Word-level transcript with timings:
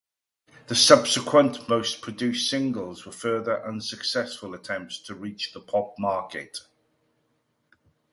The 0.65 0.73
subsequent 0.73 1.69
Most-produced 1.69 2.49
singles 2.49 3.05
were 3.05 3.11
further 3.11 3.63
unsuccessful 3.63 4.55
attempts 4.55 4.97
to 5.01 5.13
reach 5.13 5.53
the 5.53 5.59
pop 5.61 5.93
market. 5.99 6.57